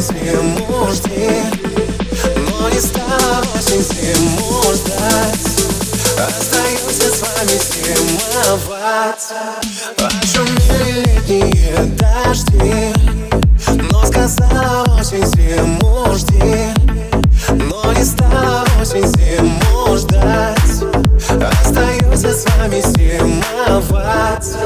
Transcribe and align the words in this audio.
зиму 0.00 0.88
жди 0.92 1.42
Но 2.36 2.68
не 2.68 2.80
стало 2.80 3.44
очень 3.54 3.82
зиму 3.82 4.62
ждать 4.74 5.52
Остаемся 6.18 7.08
с 7.10 7.20
вами 7.20 7.56
зимовать 7.70 9.32
Очумели 9.98 11.04
летние 11.28 11.76
дожди 11.98 12.92
Но 13.90 14.04
сказала 14.06 14.98
очень 14.98 15.26
зиму 15.26 16.14
жди 16.14 16.68
Но 17.50 17.92
не 17.92 18.04
стало 18.04 18.64
очень 18.80 19.06
зиму 19.06 19.96
ждать 19.96 20.58
Остаемся 21.64 22.32
с 22.32 22.44
вами 22.56 22.80
зимовать 22.80 24.56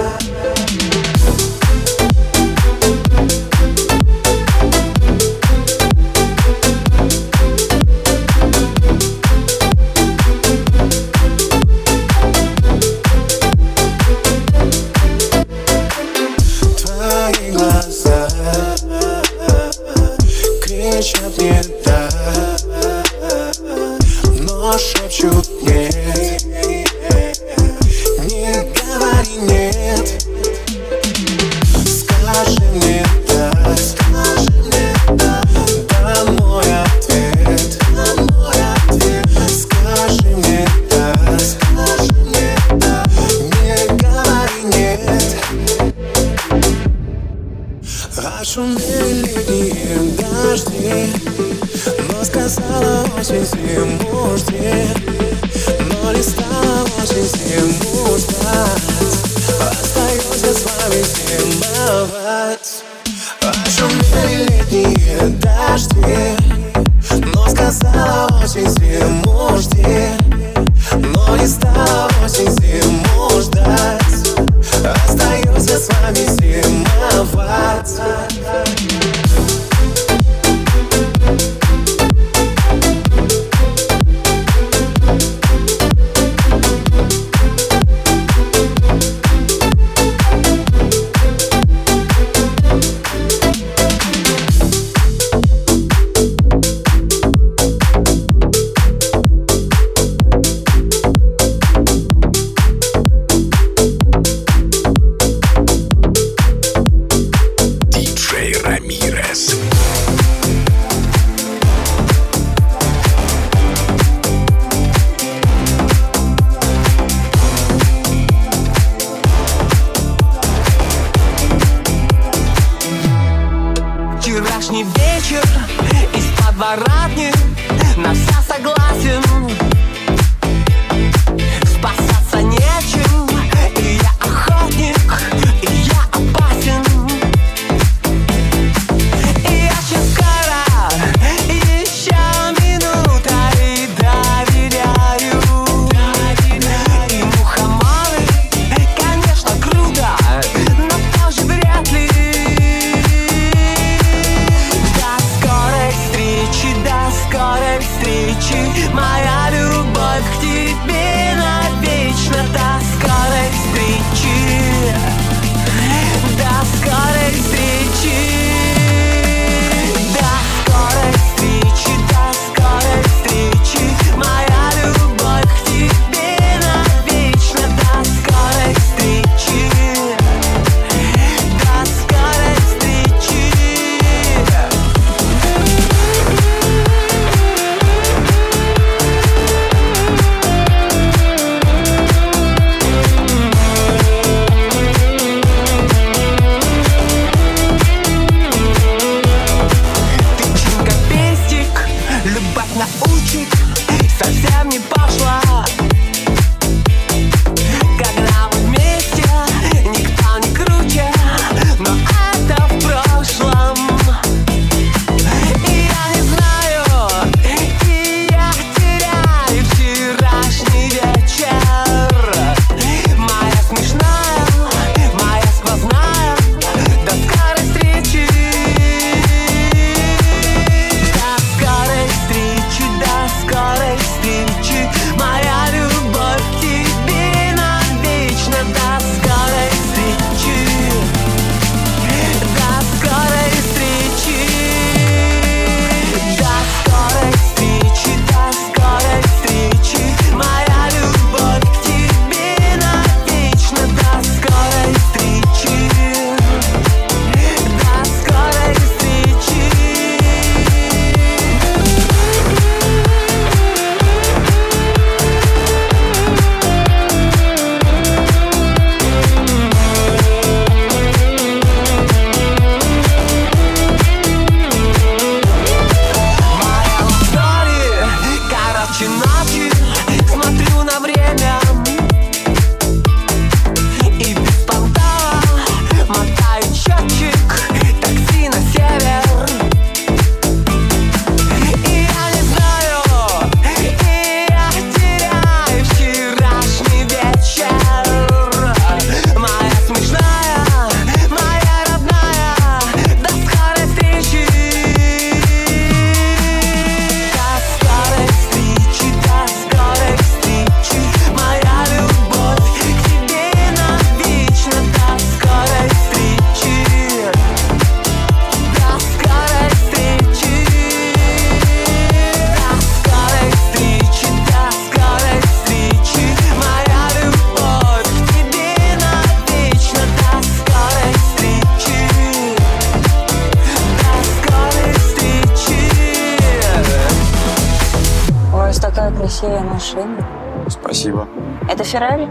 красивая 339.37 339.61
машина. 339.61 340.27
Спасибо. 340.69 341.29
Это 341.69 341.85
Феррари? 341.85 342.27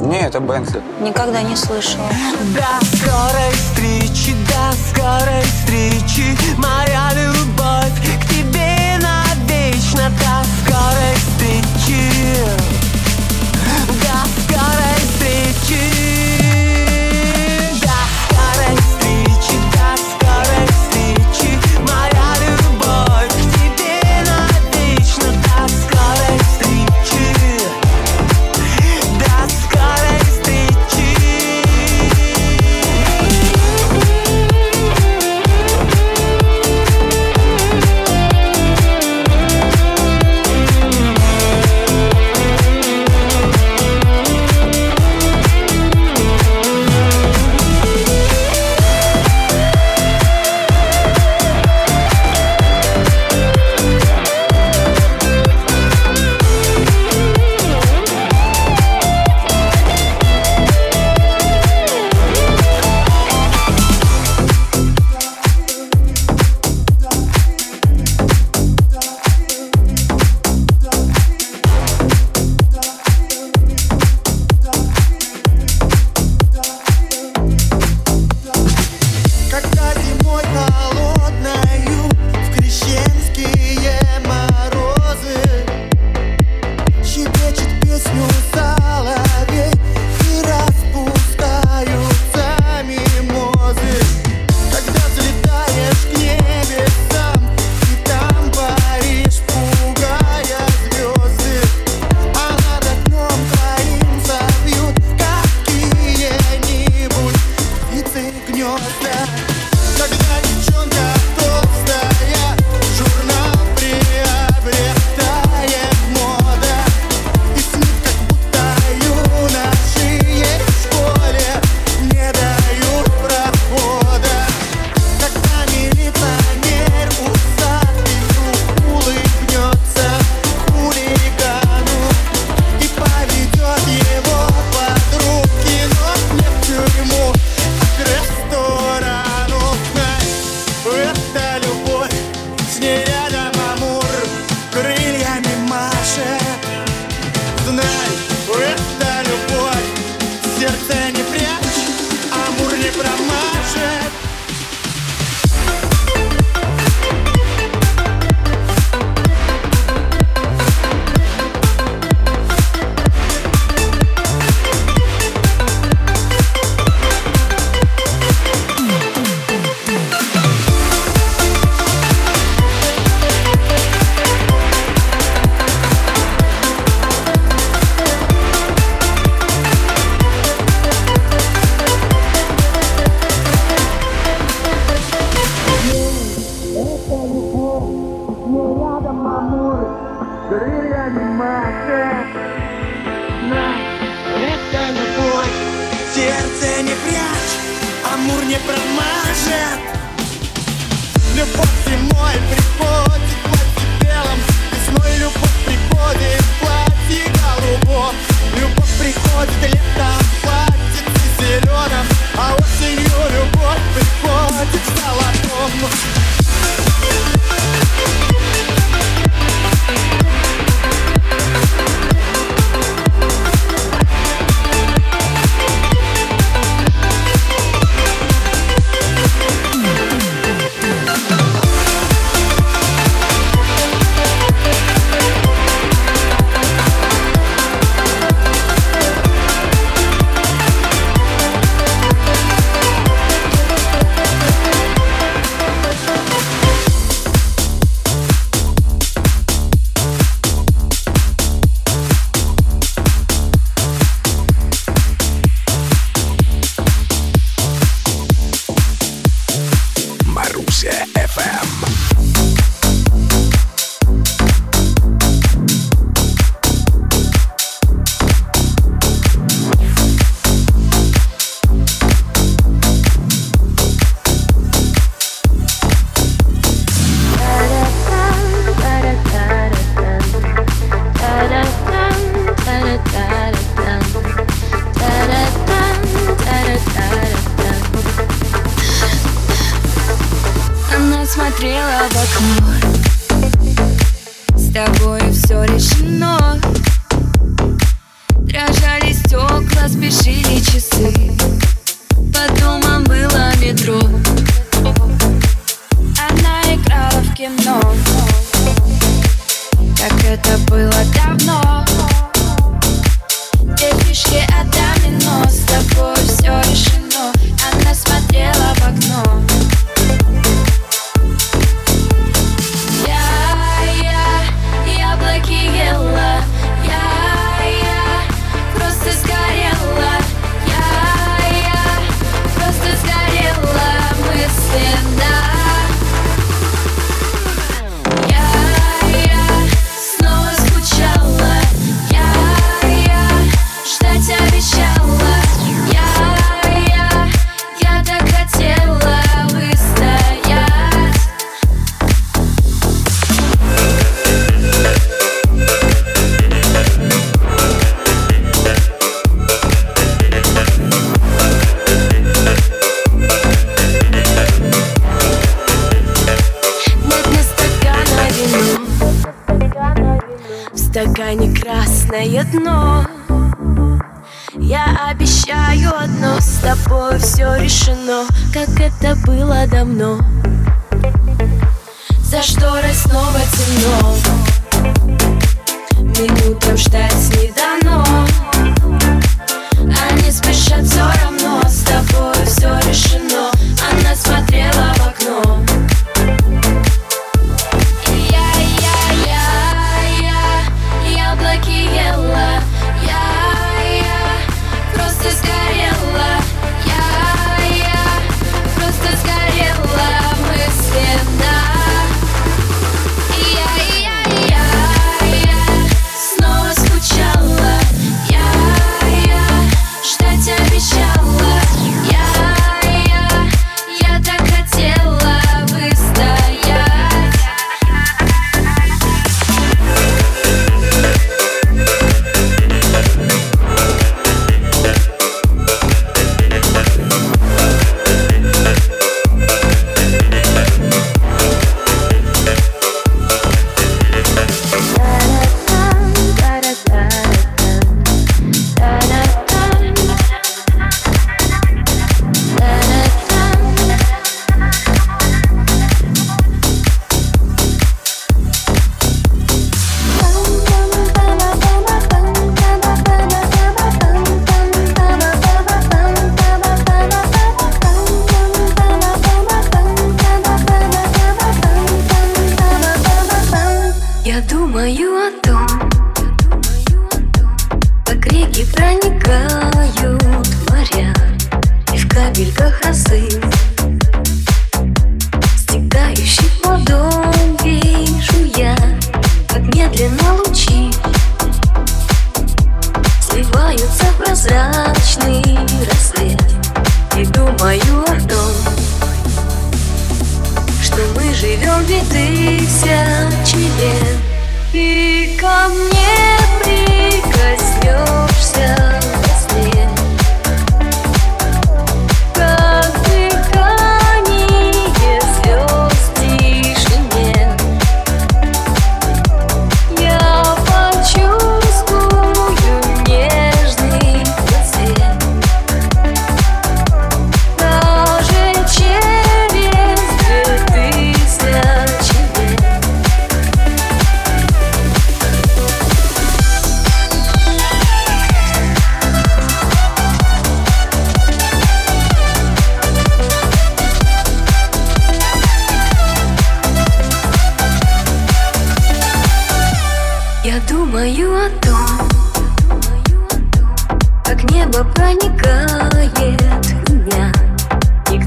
Не, 0.00 0.20
это 0.20 0.38
Бентли. 0.40 0.82
Никогда 1.00 1.42
не 1.42 1.56
слышала. 1.56 2.08
До 2.54 2.84
скорой 2.86 3.50
встречи, 3.52 4.34
до 4.48 4.72
скорой 4.76 5.42
встречи, 5.42 6.36
моя 6.58 7.10
любовь 7.14 7.96
к 8.20 8.28
тебе 8.28 8.98
навечно. 9.00 10.10
До 10.10 10.44
скорой 10.60 11.14
встречи, 11.16 12.10
до 14.02 14.18
скорой 14.42 14.98
встречи. 15.08 16.11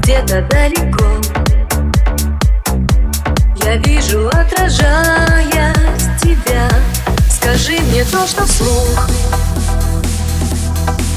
где-то 0.06 0.40
далеко. 0.42 1.04
Я 3.64 3.76
вижу, 3.78 4.28
отражая 4.28 5.74
тебя. 6.22 6.68
Скажи 7.28 7.80
мне 7.80 8.04
то, 8.04 8.24
что 8.24 8.46
вслух. 8.46 9.08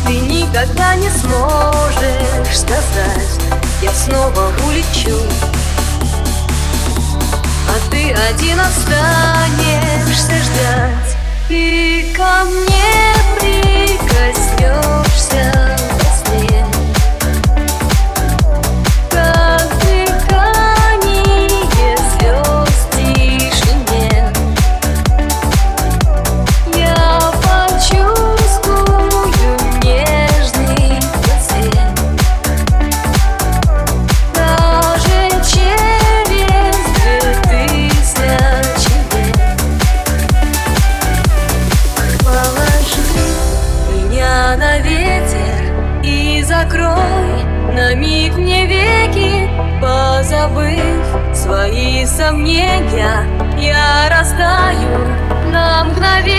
Ты 0.08 0.14
никогда 0.22 0.96
не 0.96 1.12
сможешь 1.12 2.58
сказать. 2.58 3.40
Я 3.84 3.94
снова 3.94 4.52
улечу. 4.66 5.22
А 7.70 7.74
ты 7.92 8.12
один 8.12 8.60
останешься 8.60 10.34
ждать. 10.46 11.16
И 11.48 12.12
ко 12.18 12.44
мне 12.44 13.14
прикоснешься. 13.40 15.79
Свои 51.50 52.06
сомнения. 52.06 53.26
Я 53.58 54.08
раздаю 54.08 55.00
на 55.52 55.84
мгновение. 55.86 56.39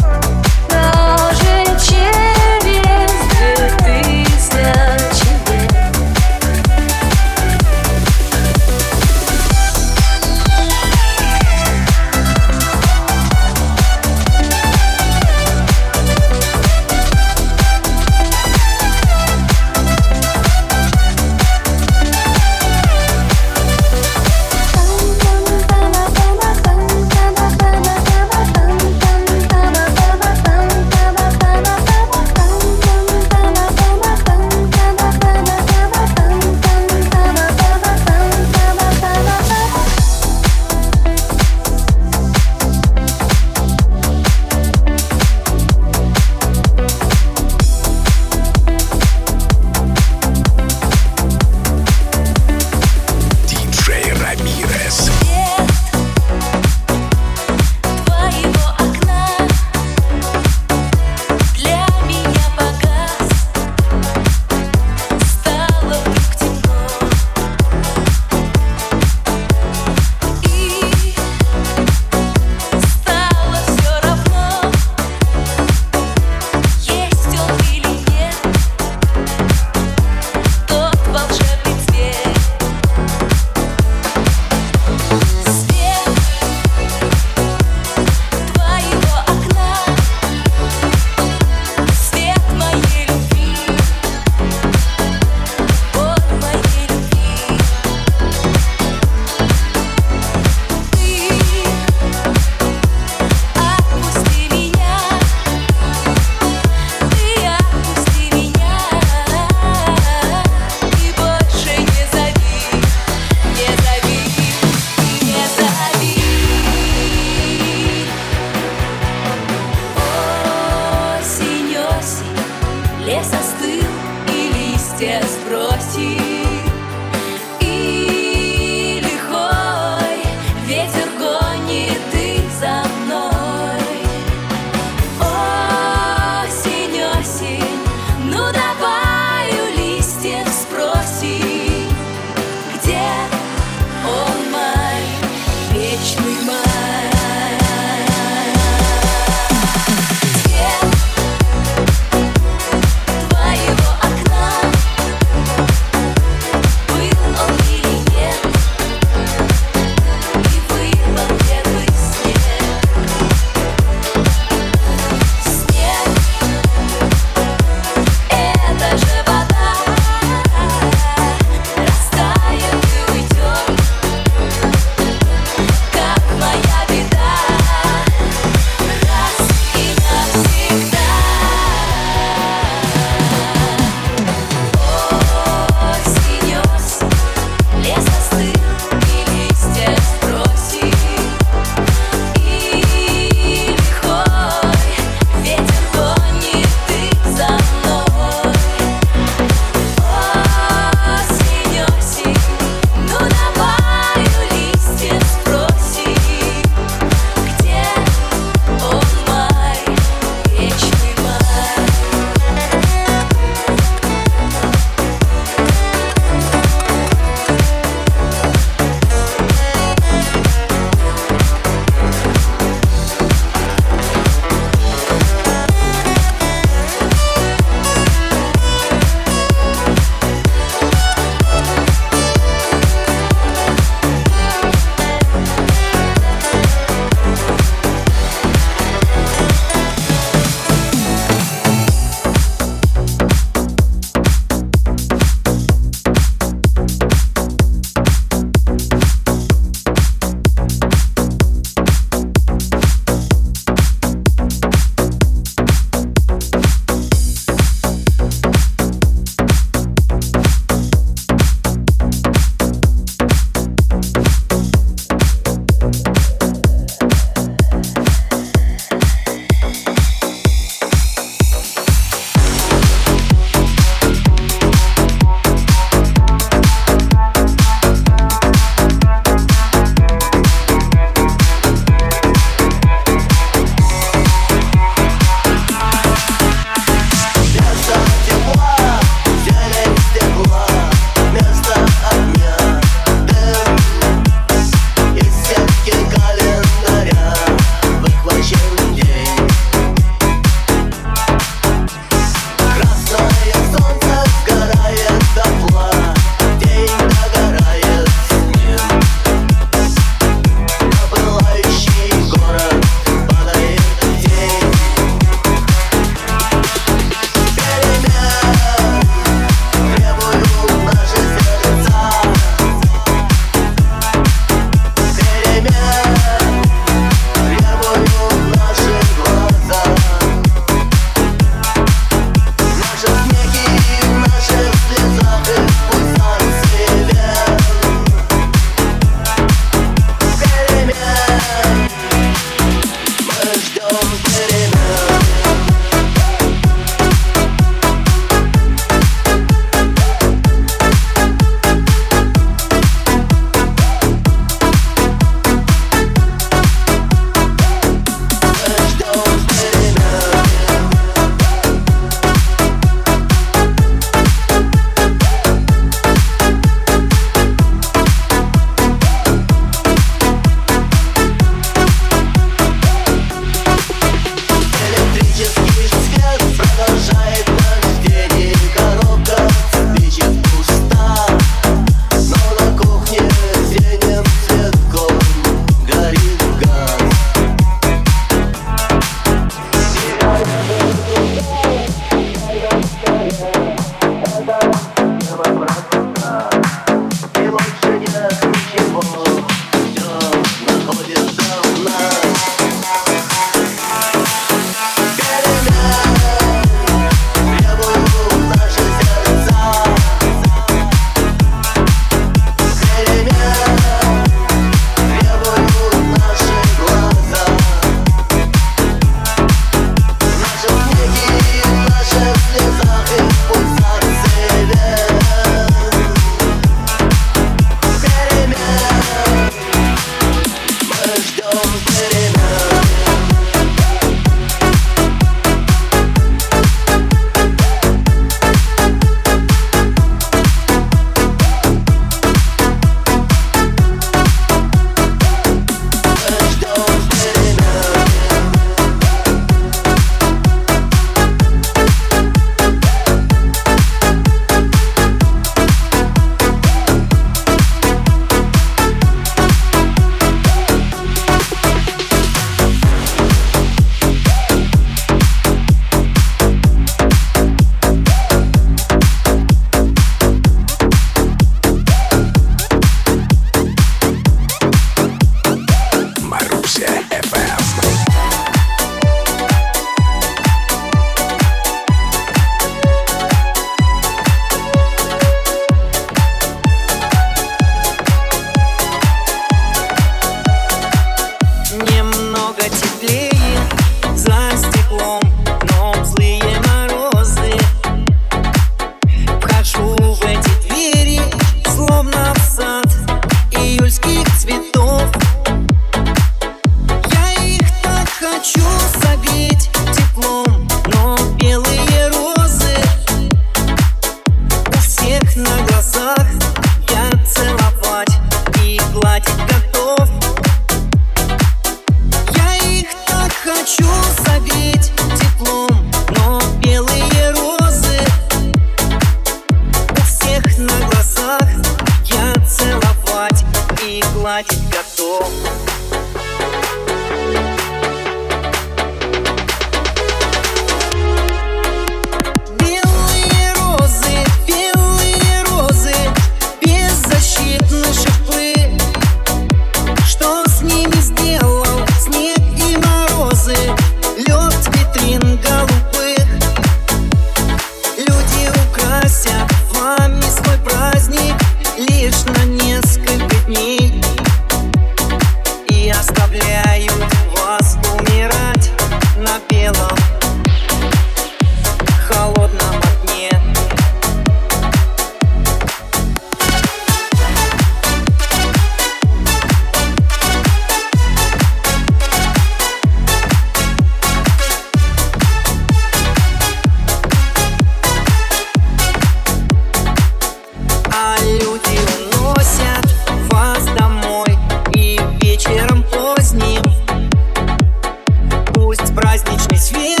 праздничный 599.11 599.57
свет 599.57 600.00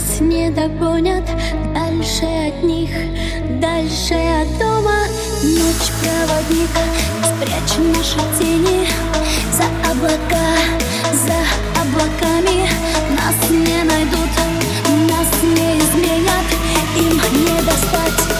нас 0.00 0.20
не 0.20 0.50
догонят. 0.50 1.24
Дальше 1.74 2.24
от 2.48 2.62
них, 2.62 2.90
дальше 3.60 4.14
от 4.14 4.58
дома. 4.58 5.06
Ночь 5.42 5.90
проводник, 6.00 6.70
спрячем 7.22 7.92
наши 7.92 8.18
тени. 8.38 8.86
За 9.52 9.90
облака, 9.90 10.56
за 11.12 11.80
облаками. 11.80 12.68
Нас 13.10 13.50
не 13.50 13.82
найдут, 13.84 14.30
нас 15.08 15.42
не 15.42 15.78
изменят. 15.78 16.46
Им 16.96 17.44
не 17.44 17.62
доспать. 17.62 18.39